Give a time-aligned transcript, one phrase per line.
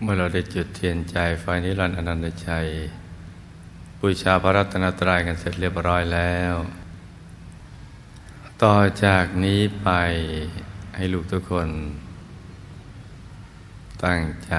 [0.00, 2.66] เมื่อเราได้จุดเทียนใจไฟนิรันดร์อนันตชัย
[4.00, 6.54] บูชาพระรัตนตรัยกันเสร็จเรียบร้อยแล้ว
[8.62, 9.88] ต่อจากนี้ไป
[10.96, 11.68] ให้ลูกทุกคน
[14.04, 14.54] ตั้งใจ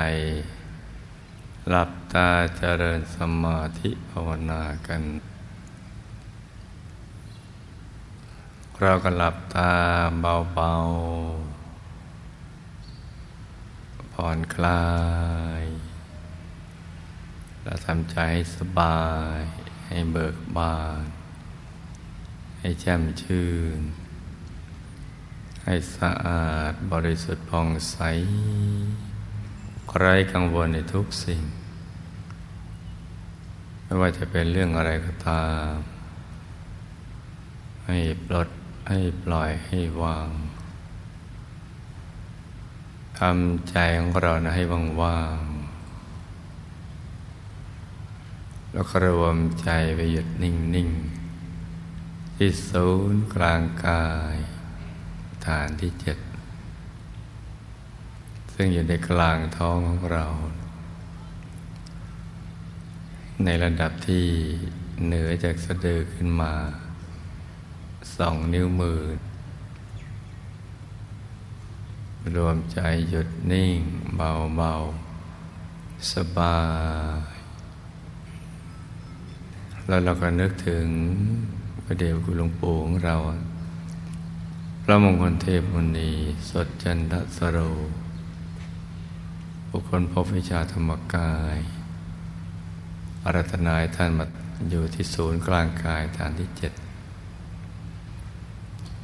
[1.70, 5.02] หลับตาเจริญสมาธิภาวนากัน
[8.82, 9.72] เราก็หลับตา
[10.22, 11.55] เบาๆ
[14.20, 14.86] ผ่อนคลา
[15.62, 15.64] ย
[17.64, 19.04] เราทำใจให้สบา
[19.38, 19.40] ย
[19.88, 21.04] ให้เบิกบาน
[22.60, 23.80] ให้แจ่มชื่น
[25.64, 27.98] ให้สะอาดบริสุทธิ์ผ่องใส
[30.00, 31.42] ไร้กังวลในทุกสิ่ง
[33.84, 35.74] ไม่ว่าจะเป็นเรื่องอะไรก็ตาม
[37.88, 38.50] ให้ปลด
[38.90, 40.30] ให้ปล่อยให้วาง
[43.20, 44.64] ทำใจของเรานะให้
[45.02, 45.50] ว่างๆ
[48.72, 50.90] แล้วรวมใจไปหยุดนิ่ง
[51.64, 54.36] ๆ ที่ศูนย์กลางกาย
[55.46, 56.18] ฐานที่เจ็ด
[58.54, 60.26] ซึ่งอยู่ในกลางท้องของเรา
[63.44, 64.26] ในระดับที่
[65.06, 66.54] เหนือจากสะดือขึ้นมา
[68.18, 69.00] สองนิ้วมือ
[72.34, 73.80] รวมใจหยุดนิ่ง
[74.16, 76.60] เบาๆสบา
[77.32, 77.36] ย
[79.88, 80.86] แล้วเราก็นึกถึง
[81.84, 83.16] พระเดชคุณหลวงปู่ของเรา
[84.84, 86.12] พระมงคลเทพมุนี
[86.50, 87.60] สดจันทสโร
[89.70, 91.58] บุคคลพบวิชาธรรมกาย
[93.24, 94.26] อารัตนายท่านมา
[94.70, 96.74] อยู่ที่ศูนย์กลางกายฐานที่เจ็ด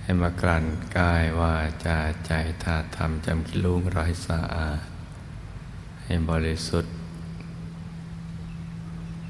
[0.02, 0.66] ให้มากลั่น
[0.98, 1.54] กายว่า
[1.86, 2.32] จาใจ
[2.64, 4.80] ธาตุธรรมจำกิลุงร้อยสะอาด
[6.04, 6.94] ให้บริสุทธิ์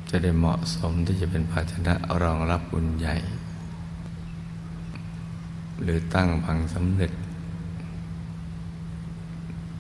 [0.10, 3.16] จะได้เหมาะสมที่จะเป็นภาชนะรองรับบุญใหญ่
[5.82, 7.12] หรือตั้งพังสำเร็จ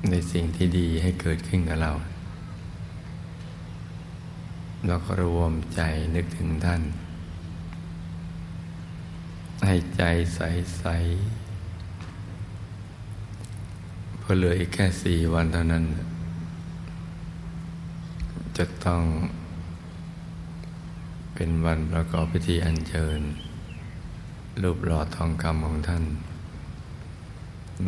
[0.10, 1.92] ในสิ่งที่ดีให้เกิดขึ้นกับเรา
[4.86, 5.82] เราก็รวมใจ
[6.16, 6.82] นึกถึงท่าน
[9.66, 10.04] ให้ใจ
[10.36, 15.86] ใสๆพอเหลืออีกแค่สี่วันเท่านั้น
[18.58, 19.04] จะต้อง
[21.34, 23.20] เป็นวันประกอบพิธีอัญเชิญ
[24.62, 26.04] รูปหล่อทองคำของท่าน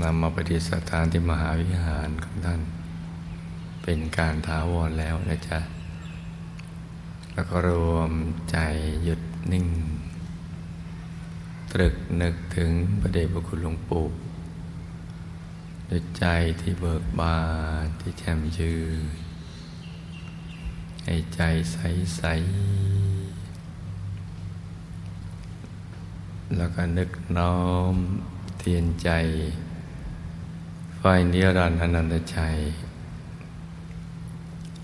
[0.02, 2.62] นำมาปฏิสถานที่มหาวิหารของท่าน
[3.84, 5.60] เป็นการท้าวรแล้วนะจ๊ะ
[7.34, 8.12] แล้วก็รวม
[8.52, 8.58] ใจ
[9.04, 9.66] หยุดนิ่ง
[11.74, 14.06] ตรึกนึกถึงพระเดชพระคุณหลวงปู่
[15.90, 16.26] ด้วยใจ
[16.62, 17.38] ที่เบิกบา
[17.84, 19.02] นที่แจ่มชื่น
[21.06, 21.42] ให้ใจ
[21.74, 21.78] ใส
[22.18, 22.24] ใส
[26.58, 27.60] แล้วก็นึกน้อ
[27.94, 27.96] ม
[28.58, 29.10] เทียนใจ
[30.98, 32.58] ไฟนิรันดร์อนันตชัย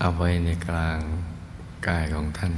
[0.00, 1.00] เอาไว้ในกลาง
[1.86, 2.54] กายของท่าน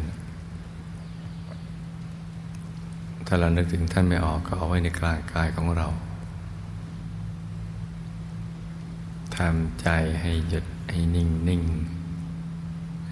[3.34, 5.88] ถ้าเรานึกถึงท่านไม่ออกก็เอาไว้ในกลางกายของเรา
[9.36, 9.88] ทำใจ
[10.20, 11.62] ให้หยุดให้นิ่งนิ่ง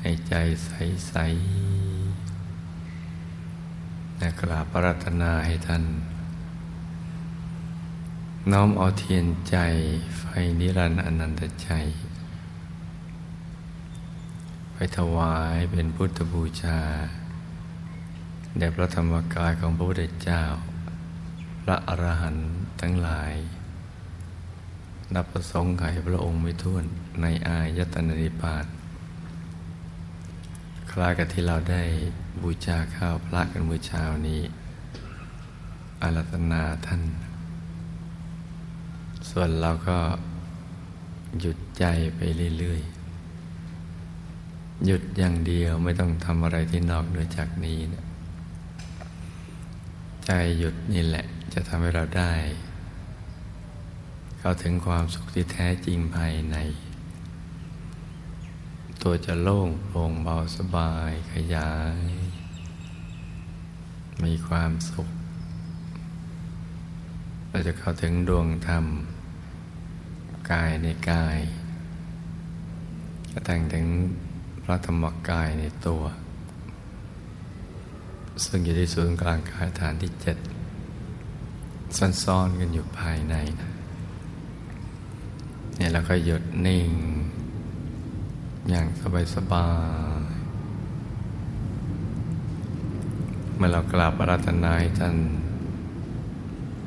[0.00, 0.70] ให้ใจใส
[1.09, 1.14] ใส
[4.19, 5.84] และกราบปรารถนาให้ท่าน
[8.53, 9.56] น้อมเอาเทียนใจ
[10.19, 10.25] ไฟ
[10.60, 11.70] นิรันดร์อนันตใจ
[14.72, 16.80] ไปถวายเป็นพุทธบูชา
[18.58, 20.42] แด่พระธรรมกายของพระพุทธเจ้า
[21.62, 22.50] พระอรหันต์
[22.80, 23.32] ทั้งหลาย
[25.14, 26.84] นับประสงค์ไขพระองค์ไม่ท้วน
[27.22, 28.66] ในอายตนะนิพาน
[30.90, 31.82] คล้ายกับที่เราได้
[32.42, 34.40] บูชาข้าวพระกันเมื่อเช้านี้
[36.02, 37.02] อารัตนาท่าน
[39.30, 39.98] ส่วนเราก็
[41.40, 41.84] หยุดใจ
[42.16, 42.20] ไป
[42.58, 48.04] เรื่อยๆ หยุดอย่างเดียวไม่ต้องทำอะไรที่นอกเหนือจากนี้นะ
[50.32, 52.34] ใจหยุดนี่แหละ จะทำให้เราได้
[54.38, 56.56] เข้าถึงความสุขที่แท้จริงภายใน
[59.03, 61.74] ตัวจะโล่งโปร่งเบาสบายขยา
[62.06, 62.10] ย
[64.24, 65.09] มีความสุข
[67.48, 68.86] เราจะเข้าถึงดวงธรรม
[70.50, 71.38] กายในกาย
[73.32, 73.86] กระทั่งถึง
[74.65, 76.03] พระธรรมกายในตัว
[78.45, 80.37] ซึ่งอยู่ที่ศูนย์กลางกายฐานที่เจ็ด
[82.25, 83.71] ซ่อนๆกันอยู่ภายในนะ
[85.77, 86.91] เนี่ยเราก็หยุดนิ่ง
[88.69, 89.69] อย่างสบายสบา
[90.19, 90.22] ย
[93.57, 95.16] เมื่อเรากราบอาราธนาท่าน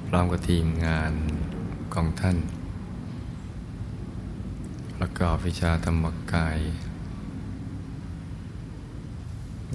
[0.08, 1.14] พร้อมกับทีมงาน
[1.94, 2.38] ของท่าน
[4.98, 6.58] ประกอบวิชาธรรมกาย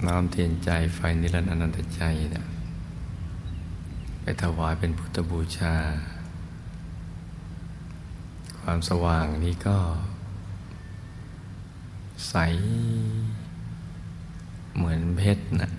[0.07, 2.45] น้อมเทียนใจไฟนิรันดร์อนันตใจเนี่ย
[4.21, 5.75] ไปถวายเป็นพุทธบูชา
[8.61, 9.77] ความสว่างนี้ก็
[12.29, 12.35] ใส
[14.75, 15.69] เหมือนเพชรนะ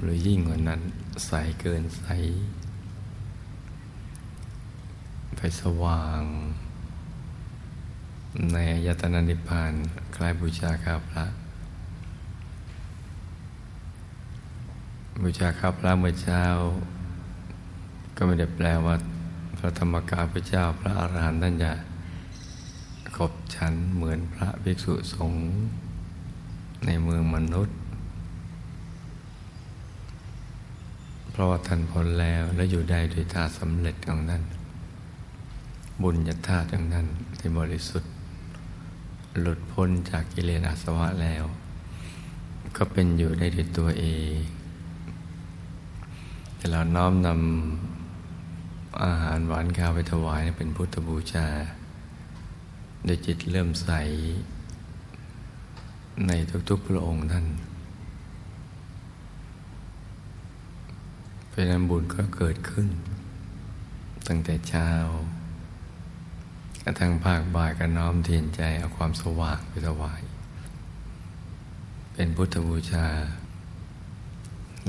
[0.00, 0.80] หรือยิ่งกว่านั้น
[1.26, 2.04] ใสเกินใส
[5.36, 6.22] ไปสว่าง
[8.52, 9.72] ในอายตนะนิพพาน
[10.14, 11.24] คล้ายบูชาข้าพระ
[15.22, 16.42] บูชาข้าพระเมื่อเช้า
[18.16, 18.94] ก็ไม่ได้แปลว่า
[19.58, 21.72] พระธรรมกายพระเจ้าพระอาหารหันต์ท่านจะ
[23.16, 25.44] ขบฉันเหมือนพระภิกษุสงฆ์
[26.86, 27.76] ในเมืองมนุษย์
[31.30, 34.42] เพราะว่าท่านพ้นแล้วและอยู่ได้โดยธาตุสำเร็จของท่าน
[36.02, 37.06] บุญญาธาตุของท่าน
[37.38, 38.12] ที่บริสุทธิ์
[39.40, 41.44] หลุดพ้นจากกิเลสอาสวะแล้ว
[42.76, 44.55] ก็เป็นอยู่ได้ด้วยตัวเอง
[46.56, 51.46] แต่เราน้อมนำอาหารหวานข้าวไปถวายเป็นพุทธบูชา
[53.04, 53.90] โดยจิตเริ่มใส
[56.26, 56.32] ใน
[56.68, 57.46] ทุกๆพระองค์ท่าน
[61.50, 62.88] เป็นนั้นบุญก็เกิดขึ้น
[64.28, 64.90] ตั้งแต่เช้า
[66.84, 70.20] กระทั่งภาคบ่ายก็น้อมเทียนใจเอาความสว่างไปถวาย
[72.14, 73.06] เป็นพุทธบูชา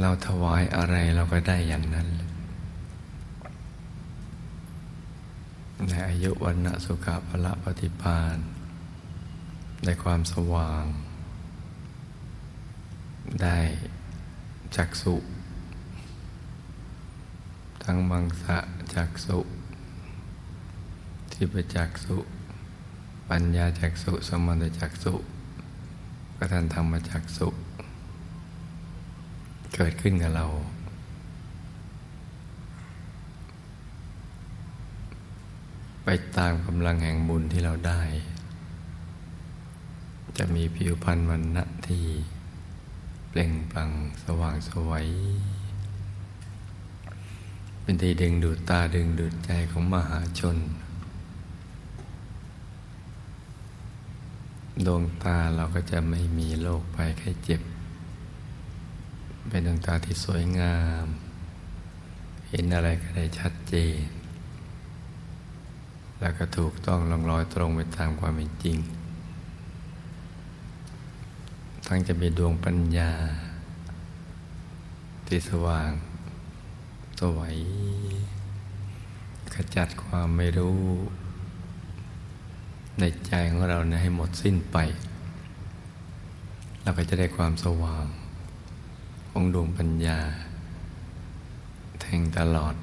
[0.02, 2.08] เราถวายอะไรเราก็ได้อย่างนั้น
[5.90, 8.38] ในอายุวันณะสุขภละปฏิพาน
[9.84, 10.86] ได้ความสว่าง
[13.42, 13.58] ได้
[14.76, 15.16] จักสุ
[17.84, 18.58] ทั้งมังสะ
[18.96, 19.40] จักสุ
[21.32, 22.18] ทิปจักสุ
[23.30, 25.22] ปัญญาจักสุสมานจักสุก
[26.52, 27.48] ท่านธรรมจักสุ
[29.76, 30.46] เกิดขึ้นกับเรา
[36.04, 38.02] ไปตามกำลังแห่งบุญที่เราได้
[40.38, 42.06] จะมีผิวพรรณวันณะที่
[43.30, 43.92] เปล่งปลั่ง
[44.24, 45.06] สว่างสวย
[47.82, 50.58] เป็นที่ดึงดูดตาดึงดูดใจของมหาชน
[54.86, 57.62] ดวงตาเราก็จะไม่มีโรคภัยไข้เจ็บ
[59.50, 61.06] เป็นดวงตาที่สวยงาม
[62.50, 64.06] เห็นอะไรก็ได้ชัดเจน
[66.20, 68.78] แล้วก็ถูกต้องลงรอยตรงไปตามความเป็นจริง
[71.88, 73.12] ทั้งจะมีดวงปัญญา
[75.28, 75.92] ที่สว่าง
[77.22, 77.56] สวย
[79.54, 80.80] ขจัดความไม่รู้
[83.00, 84.78] ในใจของเรานะให้หมดสิ้นไป
[86.82, 88.08] เราก็จะได้ความสว่าง
[89.40, 90.20] ของดวงปัญญา
[92.02, 92.76] แทงตลอด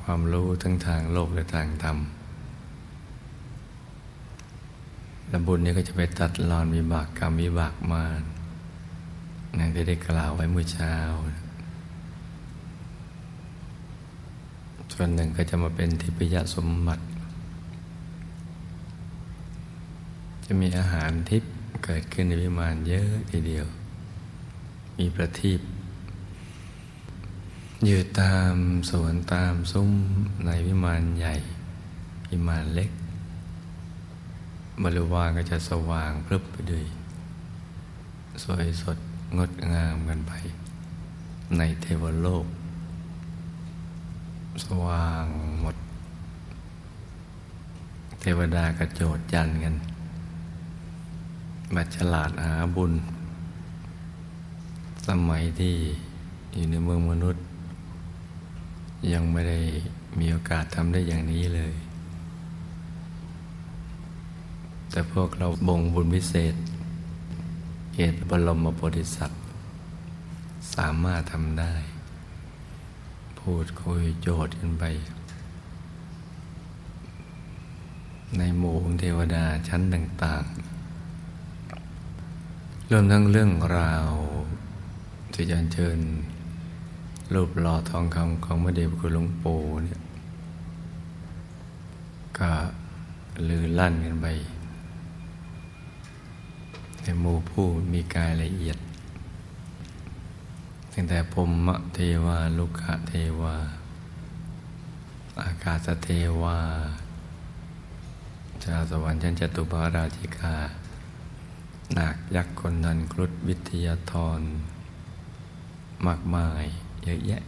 [0.00, 1.98] ความรู้ทั้งทางโลกและทางธรรม
[5.28, 8.22] และบุญนี้ก็จะไปตัดรอนวิบากกรรมวิบากมาร
[9.58, 10.94] นั่นที่ได้กล่าวไว้เมื่อเช้า
[14.92, 17.04] ส่วนหนึ่งก็จะมาเป็นทิพยสมบัติ
[20.44, 21.50] จะมีอาหารทิพย์
[21.84, 23.68] เกิดขึ้นในวิมานเยอะทีเดียว
[24.98, 25.60] มีประทีป
[27.86, 28.54] อยู่ตาม
[28.90, 29.90] สวนตามซุ้ม
[30.46, 31.34] ในวิมานใหญ่
[32.30, 32.90] วิมานเล็ก
[34.82, 36.84] บริวารก็จะสว่างพรึบไปด้วย
[38.42, 38.98] สวยสด
[39.38, 40.32] งดงามกันไป
[41.58, 42.46] ในเทวโลก
[44.64, 45.24] สว่าง
[45.60, 45.76] หมด
[48.20, 49.74] เทวดากระโจดจันกัน
[51.74, 52.92] บัจฉลาดหาบุญ
[55.08, 55.74] สมัยที่
[56.52, 57.44] อยู่ในเมืองมนุษย์
[59.12, 59.60] ยังไม่ได้
[60.18, 61.74] มีโอกาสทำได้อย่างนี้เลย
[64.90, 66.54] แต่พวกเราบ่งบุญพิเศษ
[67.96, 69.40] เหตุบรมโพธิสัตว์
[70.74, 71.74] สามารถทำได้
[73.40, 74.84] พูดคุยโจทย์กันไป
[78.36, 84.08] ในหมู่เทวดาชั้นต่างๆรวมทั้งเรื่องราว
[85.32, 85.98] ที่จะเชิญ
[87.34, 90.00] รูปหล่อทองคำของพระเดชคุณหลวงปู่เนี่ย
[92.38, 92.50] ก็
[93.48, 94.26] ลือลั่นกันไป
[97.20, 98.78] หมู่ผู้มีกายละเอียด
[100.92, 103.56] ตั้งแต่พมมะเทวา ลุกะเทวา
[105.42, 106.08] อากาศเท
[106.42, 106.58] วา
[108.64, 110.56] ชาวสวรรค์ชั้นจตุบาราชิกา
[111.96, 114.40] นาคยักษ์คนนันครุฑวิทยาธร
[116.06, 116.64] มากมาย
[117.04, 117.42] เยอะแยะ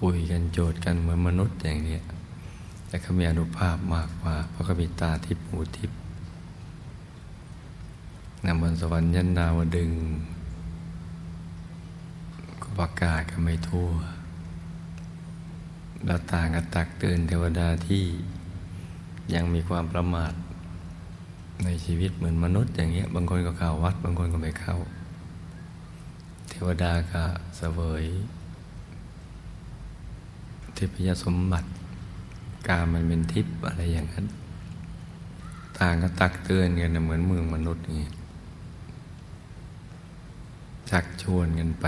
[0.00, 1.98] คุยกันโจทย์กันเหมือนมนุษย์อย่างนี้
[2.86, 5.98] แต่เขามีอนุภาพมากกว่า เพราะเขามีตาทิพย์หูทิพย์
[8.46, 9.90] นำบนสวรรค์ยันดาวดึง
[12.62, 13.88] ก็ประกาศกันไม่ทั่ว
[16.06, 18.04] เราต่างกันตักเตือนเทวดาที่
[19.34, 20.32] ยังมีความประมาท
[21.64, 24.76] ในชีวิตเหมือนมนุษย์อย่างเงี้ย บางคนก็เข้าวัด บางคนก็ไม่เข้า
[26.54, 27.22] เทวดาก็
[27.56, 28.04] เสวย
[30.76, 31.68] ทิพยสมบัติ
[32.68, 34.26] การมันเป็นทิพย์อะไรอย่างนั้น
[35.78, 38.08] ต่างก็ตักเตือนกันเหมือนเมืองมนุษย์นี่
[40.90, 41.86] ชักชวนกันไป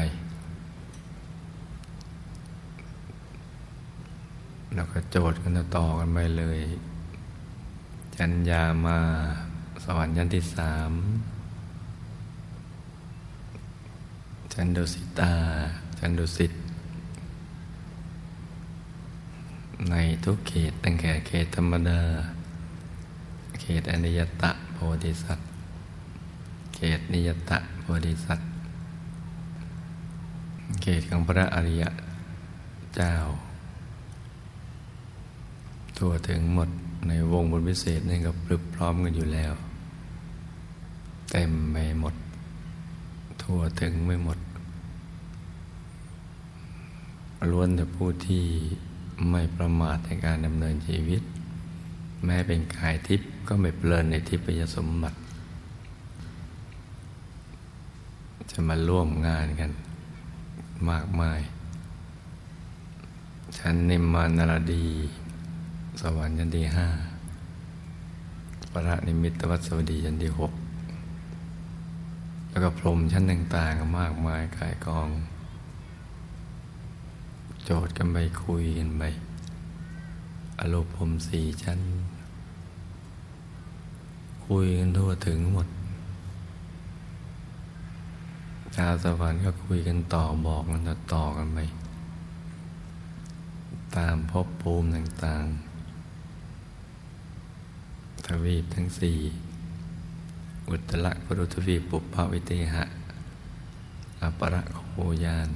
[4.75, 6.61] แล้วก็โจทย์กันต่อกันไปเลย
[8.17, 8.99] จัญญามา
[9.85, 10.93] สวรรค์ชั้นที่สาม
[14.55, 15.33] จันดุสิตา
[15.99, 16.53] จันดุสิต
[19.91, 19.95] ใน
[20.25, 22.01] ทุกเขตตั้งแต่เขตธรรมดา
[23.61, 25.49] เขตอนิยตะโพธิสัตว์
[26.75, 28.49] เขตนิยตะโพธิสัตว์
[30.83, 31.83] เขตของพระอริย
[32.95, 33.13] เจ้า
[35.97, 36.69] ทั่วถึงหมด
[37.07, 39.53] ในวงบนพิเศษนี่ก็ปรึบพร้อมกันอยู่แล้ว
[41.31, 42.15] เต็มไปหมด
[43.43, 44.39] ทั่วถึงไม่หมด
[47.53, 48.45] ล้วนแต่ผู้ที่
[49.31, 51.23] ไม่ประมาทในการดำเนินชีวิต
[52.25, 55.19] แม้เป็นกายทิพย์ก็ไม่เพลินในทิพยสมบัติ
[58.51, 59.71] จะมาร่วมงานกัน
[60.91, 61.41] มากมาย
[63.59, 64.87] ฉันนิมมานารดี
[66.01, 66.89] สวรรค์ชั้นที่ห้า
[68.73, 70.53] พระนิมิตวัสวดีชั้นที่หก
[72.51, 75.09] แล้วก็พรหมชั้นต่างๆมากมายกายกอง
[77.69, 79.03] โจทย์กันไปคุยกันไป
[80.61, 81.81] อารมณ์พรมสี่ชั้น
[84.47, 85.69] คุยกันทั่วถึงหมด
[88.77, 90.83] ชาวสวรรค์ก็คุยกันต่อบอกกัน
[91.15, 91.59] ต่อกันไป
[93.97, 99.19] ตามภพภูมิต่างๆ ทวีปทั้งสี่
[100.69, 102.85] อุตรกุรุทวีปุปภวิเตหะ
[104.21, 104.93] อปรโค
[105.25, 105.49] ยาน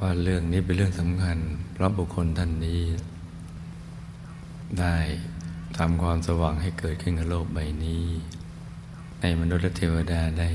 [0.00, 1.38] ว่าเรื่องนี้เป็นเรื่องสำคัญ
[1.72, 2.82] เพราะบุคคลท่านนี้
[4.80, 4.96] ได้
[5.78, 8.04] ทำความสว่างให้เกิดขึ้นกับโลกใบนี้
[9.20, 10.50] ในมนุษย์และเทวดาได้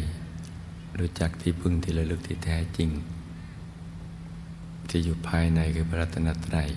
[0.99, 2.89] รู้จักที่พึ่งที่ระลึกที่แท้จริง
[4.89, 6.69] ที่อยู่ภายในคือพระรัตนตรัย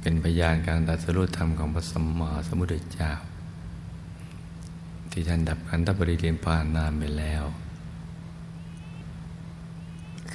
[0.00, 3.12] เป็นพยานการตัดสรุปธรรมของพระสัมมาสัมพุทธเจ้า
[5.10, 7.44] ที่ท่านดับขันธปริเรียนผ่านนานไปแล้ว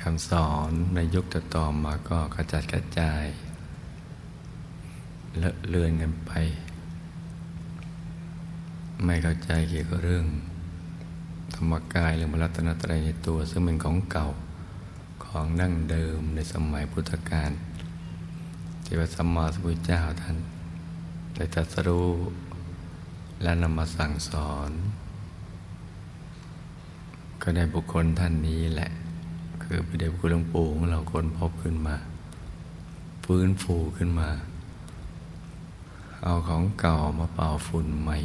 [0.02, 1.26] คำสอนในยุค
[1.56, 3.26] ต่อมาก็กระจัดกระจาย
[5.38, 6.32] เลอะเลือนกันไป
[9.04, 10.26] ไม่เข้าใจเกี่ยวกับเรื่อง
[11.54, 14.28] ธรรมกายเรื่องพระรัตนตรัยในตัว ซึ่งเป็นของเก่า
[15.26, 17.52] ของดั้งเดิมในสมัยพุทธกาล
[18.84, 20.38] ที่พระสัมมาสัมพุทธเจ้าท่าน
[21.36, 22.10] ได้ตรัสรู้
[23.42, 24.72] และนำมาสั่งสอน
[27.42, 28.92] ก็ได้บุคคลท่านนี้แหละ
[29.72, 31.96] คือพระเดชคุณหลวงปู่ของเราคนพบขึ้นมา
[33.26, 34.30] ฟื้นฟูขึ้นมา
[36.24, 38.18] เอาของเก่ามาเป่าฝุ่นใหม่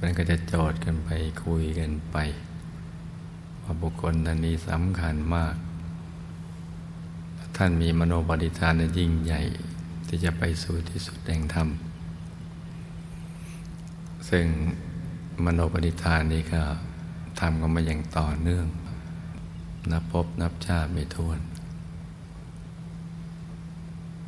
[0.00, 1.08] มันก็จะโจทย์กันไป
[1.44, 2.16] คุยกันไป
[3.62, 5.54] ว่าบุคคลท่านนี้สำคัญมาก
[7.56, 9.40] ท่านมีมโนปณิธานยิ่งใหญ่
[10.08, 11.68] ที่จะไปสู่ที่สุดแห่งธรรม
[14.28, 14.44] ซึ่ง
[15.44, 16.62] มโนปณิธานนี้ก็
[17.40, 18.66] ทำกันมาอย่างต่อเนื่อง
[19.90, 21.40] นับพบนับชาติไม่ท้วน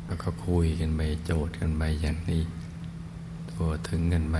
[0.05, 2.43] แล้วก็คุยกันไปโจทย์กันไปอย่างนี้
[3.51, 4.37] ตัวถึงกันไป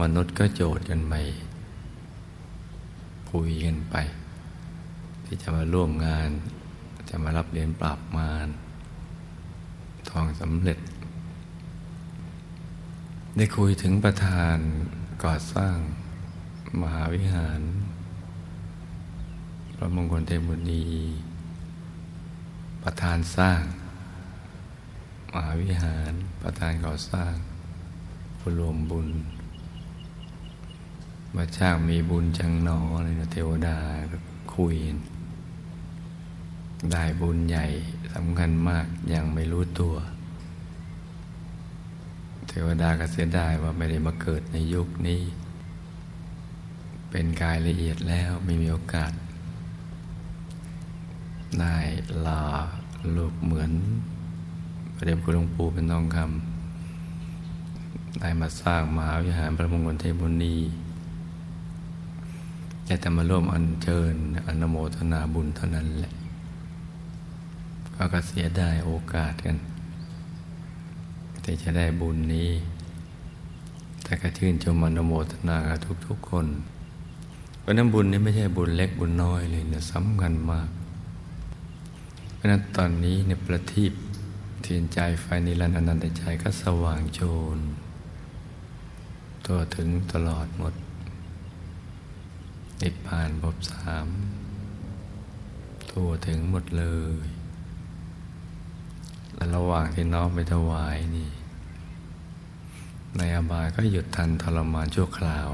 [0.00, 1.14] มนุษย์ก็โจทย์กันไป
[3.32, 3.96] คุยกันไป
[5.24, 6.30] ที่จะมาร่วมงาน
[7.08, 8.48] จะมารับเรียนปราบมาร
[10.10, 10.78] ทองสำเร็จ
[13.36, 14.56] ได้คุยถึงประธาน
[15.24, 15.76] ก่อสร้าง
[16.82, 17.60] มหาวิหาร
[19.78, 20.84] พระมงคลเทมุนี
[22.82, 23.62] ประธานสร้าง
[25.32, 27.32] มหาวิหารประธานก่อสร้าง
[28.38, 29.08] ผู้รวมบุญ
[31.34, 33.78] มาช่างมีบุญจังหนอเลยนะเทวดา
[34.12, 34.18] ก็
[34.54, 34.74] คุย
[36.92, 37.66] ได้บุญใหญ่
[38.14, 39.94] สำคัญมากยังไม่รู้ตัว
[42.48, 45.22] เทวดาก็เสียดายว่าไม่ได้มาเกิดในยุคนี้
[47.10, 49.12] เป็นกายละเอียดแล้วไม่มีโอกาส
[51.60, 51.76] ได้
[52.26, 52.42] ลา
[53.16, 53.72] ลูกเหมือน
[54.94, 60.56] พระเดชคุณหลวงปู่เป็นทองคำได้มาสร้างมหาวิหารพระมงคลเทพมุนี
[62.88, 64.14] จะแต่มาร่วมอัญเชิญ
[64.46, 66.12] อนโมทนาบุญเท่านั้นแหละ
[67.94, 69.56] ก็ก็เสียได้โอกาสกัน
[71.42, 72.50] แต่จะได้บุญนี้
[74.02, 76.46] แต่ก็ชื่นชมอนโมทนากับทุกๆคน
[77.60, 80.68] เพราะนั้นบุญนี้ไม่ใช่บุญเล็กบุญน้อยเลยเนี่ยสำคัญมาก
[82.36, 83.92] เพราะนั้นตอนนี้เนี่ยประทีป
[84.62, 87.20] เทียนใจไฟนิรันดร์อนันตใจก็สว่างโช
[87.56, 87.58] น
[89.46, 90.74] ตัวถึงตลอดหมด
[92.82, 94.08] นิพพานภพสาม
[95.90, 96.84] ทั่วถึงหมดเล
[97.24, 97.26] ย
[99.34, 101.30] และระหว่างที่น้องไปถวายนี่
[103.16, 105.48] ในอบายก็หยุดทันทรมานชั่วคราว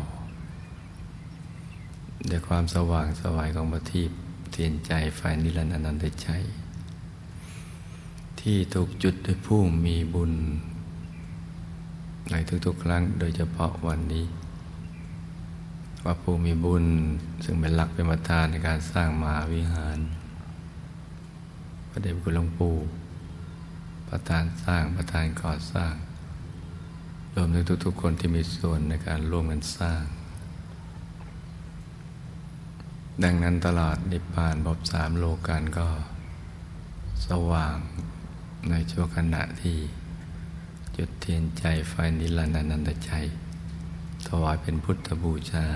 [2.30, 4.10] ด้วยความสว่างสวายของปฏิบ
[4.50, 6.28] เทียนใจไฟนิรันดร์อนันตใจ
[8.46, 10.32] ที่ถูกจุดด้วยผู้มีบุญ
[12.30, 12.34] ใน
[12.64, 14.26] ทุกๆครั้งโดยเฉพาะวันนี้
[16.04, 16.84] ว่าผู้มีบุญ
[17.44, 19.98] ซึ่งเป็นหลักเป็นประธานในการสร้างมหาวิหาร
[21.88, 22.76] พระเดชคุณหลวงปู่
[24.08, 25.94] ประธานสร้างประธานก่อสร้าง
[27.34, 30.02] รวมถึงทุก ๆ คนที่มีส่วนในการร่วมกันสร้าง
[33.22, 35.86] ดังนั้นตลอดนิพพานบอบสามโลกันก็
[37.26, 37.78] สว่าง
[38.70, 39.78] ในช่วงขณะที่
[40.96, 43.12] จุดเทียนใจไฟนิรันดนันตใจ
[44.26, 45.66] ถวายเป็นพุทธบูชา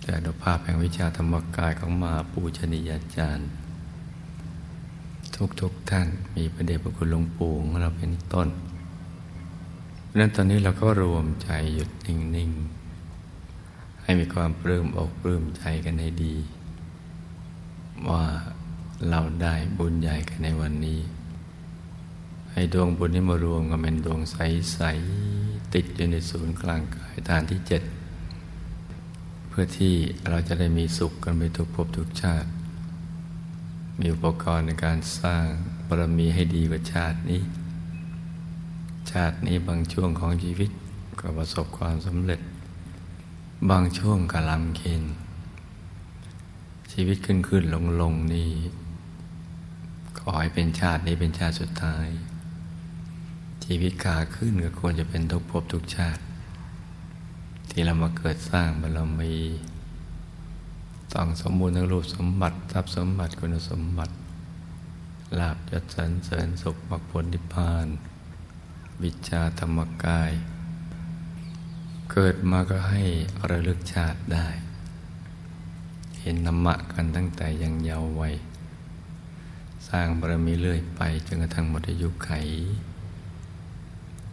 [0.00, 3.48] แต่อนุภาพแห่งวิชาธรรมกายของมาปูชนียาจารย์
[5.60, 8.48] ทุกๆทท่านมีประเดชพระคุณหลวงปู่ของเราเป็นต้น
[10.04, 12.50] เพราะนั้นตอนนี้เราก็รวมใจหยุดนิ่ง
[13.28, 16.34] ๆ ให้มีความปลื้มอกปลื้มใจกันให้ดี
[18.08, 18.24] ว่า
[19.10, 21.00] เราได้บุญใหญ่กันในวันนี้
[22.52, 24.78] ให้ดวงบุญนี้มารวมกันเป็นดวงใส
[25.26, 27.82] ๆ ติดอยู่ในศูนย์กลางกายฐานที่เจ็ด
[29.48, 29.94] เพื่อที่
[30.28, 32.48] เราจะได้มีสุขกันไปทุกภพทุกชาติ
[33.98, 35.44] มีอุปกรณ์ในการสร้าง
[35.86, 37.42] บารมีให้ดีกว่าชาตินี้
[39.10, 40.70] ชาตินี้บางช่วงของชีวิต
[41.20, 42.40] ก็ประสบความสำเร็จ
[43.70, 45.02] บางช่วงก็ลำเค็น
[46.92, 48.50] ชีวิตขึ้นขึ้นลงลงนี่
[50.18, 52.06] ขอให้เป็นชาตินี้เป็นชาติสุดท้าย
[53.70, 56.22] ชีวิตขาขึ้นก็ควรจะเป็นทุกภพทุกชาติ
[57.70, 59.34] ที่เรามาเกิดสร้างบารมี
[61.14, 64.14] ต้องสมบูรณ์ทั้งรูปสมบัติทรัพย์สมบัติคุณสมบัติ
[65.38, 67.86] ลาบจัดสรรเสริญสุขมรรคผลนิพพาน
[69.02, 70.32] วิชาธรรมกาย
[72.12, 73.02] เกิดมาก็ให้
[73.50, 74.48] ระลึกชาติได้
[76.20, 78.34] เห็นธรรมะกันตั้งแต่ยังเยาว์วัย
[79.88, 82.30] สร้างบารมีเรื่อยไปจนกระทั่งหมดอายุไข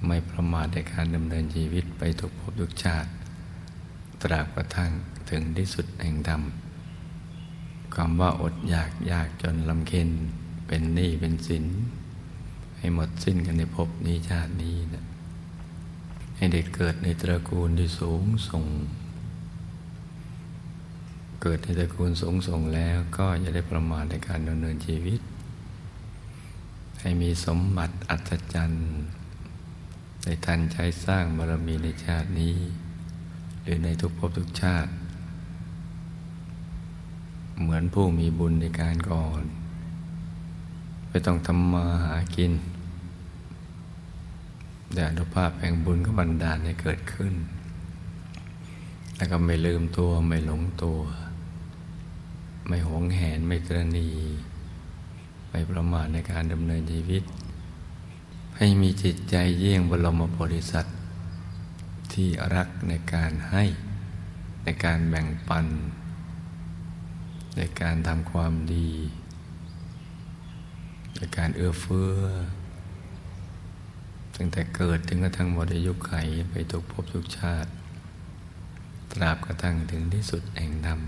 [0.08, 3.10] ไม่ประมาทในการดำเนินชีวิตไปทุกภพทุกชาติ
[4.22, 4.91] ตราบกระทั่ง
[5.30, 6.41] ถึงที่สุดแห่งธรรม
[7.96, 10.10] คำว่าอดอยากยากจนลำเค็น
[10.68, 11.65] เป็นหนี้เป็นสิน
[12.78, 15.06] ให้หมดสิ้นกันในภพนี้ชาตินี้นะ
[16.36, 18.63] ให้เด็กเกิดในตระกูลที่สูงส่ง
[21.41, 25.20] เกิดในตระกูลสูงส่งแล้วก็อย่าได้ประมาทในการดำเนินชีวิต
[27.02, 28.86] ให้มีสมบัติอัศจรรย์
[30.26, 32.58] ในทันใช้สร้างบารมีในชาตินี้
[33.62, 34.92] หรือในทุกภพทุกชาติ
[37.60, 39.44] เหมือนผู้มีบุญในการก่อน
[41.10, 42.54] ไม่ต้องทำมาหากิน
[44.94, 47.34] แต่อนุภาพแห่งบุญก็บันดาลให้เกิดขึ้น
[49.16, 51.00] แล้วก็ไม่ลืมตัวไม่หลงตัว
[52.68, 54.10] ไม่หวงแหนไม่ตรณี
[55.50, 57.24] ไม่ประมาทในการดำเนินชีวิต
[58.58, 60.98] ให้มีจิตใจเยี่ยงบรมโพธิสัตว์
[62.13, 63.63] ที่รักในการให้
[64.63, 65.65] ในการแบ่งปัน
[67.58, 68.89] ในการทำความดี
[71.15, 72.15] ในการเอื้อเฟื้อ
[74.36, 76.12] ตั้งแต่เกิดถึงกระทั่งหมดอายุไข
[76.50, 77.70] ไปทุกภพทุกชาติ
[79.12, 81.00] ตราบกระทั่งถึงที่สุดแห่งธรรม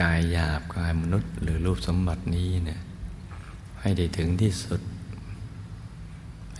[0.00, 2.80] กายหยาบกายมนุษย์หรือรูปสมบัตินี้เนี่ย
[3.80, 4.80] ให้ได้ถึงที่สุด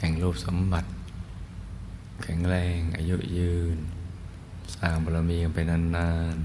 [0.05, 0.88] แห่งรูปสมบัติ
[2.23, 3.79] แข็งแรงอายุยืน
[4.75, 6.43] สร้างบารมีกันไปนานๆ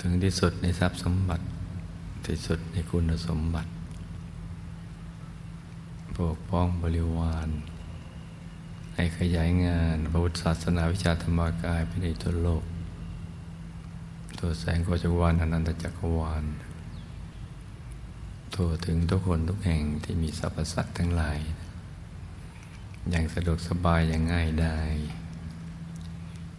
[0.00, 1.44] ถึงที่สุดในทรัพย์สมบัติ
[2.26, 3.70] ที่สุดในคุณสมบัติ
[6.16, 7.48] ปกป้องบริวาร
[8.94, 12.64] ให้ขยายงานพระพุทธศาสนาวิชาธรรมกายไปในทั่วโลก
[14.38, 16.44] ตัวแสงโคจรวาลอนันตจักรวาล
[18.54, 21.38] ทั่วถึงทุกคนทุกแห่งที่มีสรรพสัตว์ทั้งหลาย
[23.10, 24.78] อย่างสะดวกสบายอย่างง่ายได้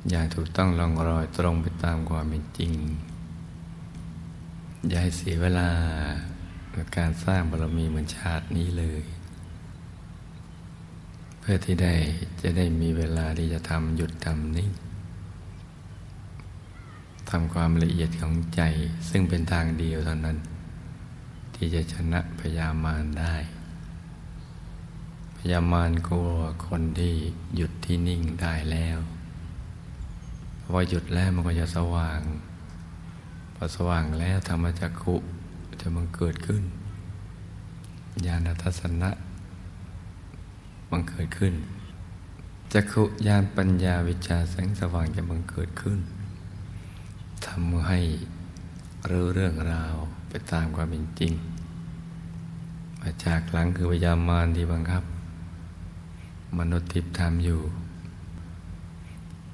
[0.10, 2.74] อย่างถูกต้องลองรอยตรงไปตามความเป็นจริง
[4.88, 5.70] อย่าให้เสียเวลา
[6.76, 9.04] กับการสร้างบารมีเหมือนชาตินี้เลย
[11.40, 11.94] เพื่อที่ได้
[12.42, 14.72] จะได้มีเวลาที่จะทำหยุดทำนิ่ง
[17.30, 18.62] ทำความละเอียดของใจ
[19.10, 20.38] ซึ่งเป็นทางเดียวเท่านั้น
[21.63, 23.36] ที่จะชนะพยามารได้
[25.38, 26.30] พยามารกลัว
[26.67, 27.15] คนที่
[27.56, 28.97] หยุดที่นิ่งได้แล้ว
[30.60, 32.21] พราะว่าหยุดแล้วมันก็จะสว่าง
[33.56, 35.15] พอสว่างแล้วธรรมจักขุ
[35.80, 36.63] จะมันเกิดขึ้น
[38.26, 39.10] ญาณทัศนะ
[40.91, 41.54] มันเกิดขึ้น
[42.74, 46.00] จักขุญาณปัญญาวิชาแสงสว่างจะบังเกิดขึ้น
[47.45, 48.00] ทำให้
[49.10, 49.95] รู้เรื่องราว
[50.30, 51.34] ไปตามความเป็นจริง
[53.02, 55.04] มาจากหลังคือพยามารที่บังคับ
[56.58, 57.60] มนุษย์ทิพย์ทำอยู่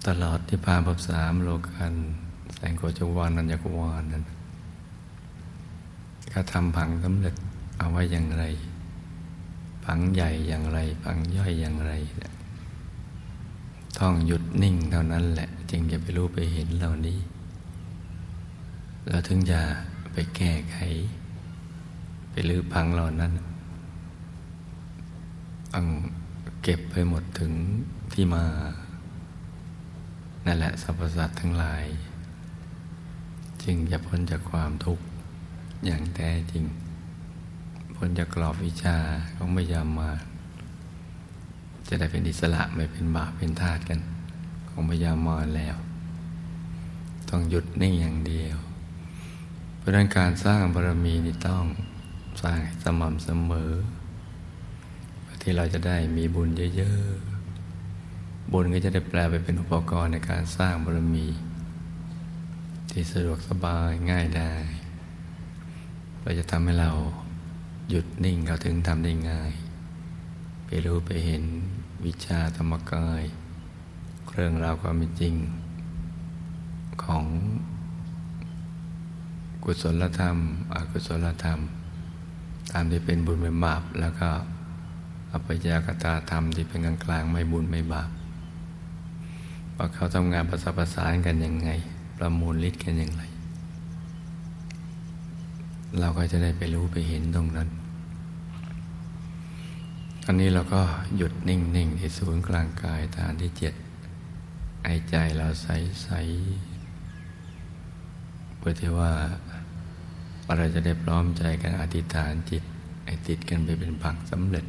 [0.08, 1.94] ตลอดที่พาภพสามโลกัน
[2.54, 4.24] แสงโคจวานนันยกวานนั้น
[6.34, 7.36] ก็ทำผังสำเร็จ
[7.78, 8.44] เอาไว้อย่างไร
[9.86, 11.94] ผังใหญ่อย่างไร ผังย่อยอย่างไร
[14.00, 17.20] ต้องหยุดนิ่งเท่านั้นแหละ จึงจะไปรู้ไปเห็นเหล่านี้
[19.08, 19.60] เราถึงจะ
[20.12, 20.78] ไปแก้ไข
[22.50, 23.32] ลื้อพังเหล่านั้น
[25.74, 25.88] ต้อง
[26.64, 27.52] เก็บไปหมดถึง
[28.14, 28.46] ที่มา
[30.46, 31.86] นั่นแหละสรรพสัตว์ทั้งหลาย
[33.64, 35.06] จึงจะพ้นจากความทุกข์
[35.86, 36.64] อย่างแท้จริง
[37.96, 38.98] พ้นจากกรอบวิชา
[39.36, 40.12] ของไม่ยามมา
[41.88, 44.00] จะได้เป็นอิสระไม่เป็นบาปเป็นทาสกัน
[44.70, 45.76] ของไม่ยามมาแล้ว
[47.30, 48.58] ต้องหยุดนิ่งอย่างเดียว
[49.78, 51.66] เพราะนั้นการสร้างบารมีนี่ต้อง
[52.42, 53.72] สร้างสม่ำเสมอ
[55.42, 61.28] ที่เราจะได้มีบุญเยอะๆ บุญก็จะได้แปลไปเป็นอุปกรณ์ในการสร้างบารมี
[62.92, 64.54] ที่สะดวกสบายง่ายได้
[66.22, 66.92] เราจะทำให้เรา
[67.90, 69.52] หยุดนิ่งเราถึงทำได้ง่าย
[70.66, 71.44] ไปรู้ไปเห็น
[72.06, 73.24] วิชาธรรมกาย
[74.32, 75.36] เรื่องราวความเป็นจริง
[77.04, 77.26] ของ
[79.64, 80.38] กุศลธรรม
[80.74, 81.60] อกุศลธรรม
[82.72, 84.30] ตามที่เป็นบุญเป็นบาป แล้วก็
[85.32, 88.10] อภิยากตาธรรมที่เป็นกลางกลางไม่บุญไม่บาป
[89.76, 91.70] ว่าเขาทำงานประสานประสานกันยังไง
[92.18, 93.24] ประมูลฤทธิ์กันอย่างไร
[96.00, 97.70] เราก็จะได้ไปรู้ไปเห็นตรงนั้น
[100.26, 100.82] อันนี้เราก็
[101.18, 103.74] หยุดนิ่งๆที่ศูนย์กลางกายฐานที่เจ็ด
[104.84, 105.68] ไอใจเราใส
[106.04, 106.10] ใส
[108.58, 109.12] เพื่อที่ว่า
[110.56, 112.64] เราจะได้พร้อมใจกันอธิษฐานจิต
[113.04, 114.66] ไอติดกันไปเป็นผักสำเร็จ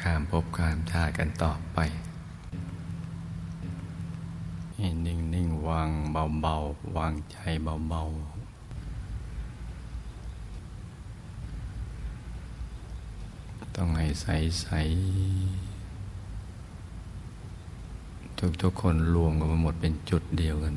[0.00, 1.78] ข้ามภพข้ามชาติกันต่อไป
[4.80, 6.56] นิ่งนิ่งวางเบาเบา
[6.96, 8.02] วางใจเบาเบา
[13.76, 14.26] ต้องให้ใส
[14.60, 14.66] ใส
[18.38, 20.74] ทุกทุกคนรวมกันมาหมดเป็นจุดเดียวกัน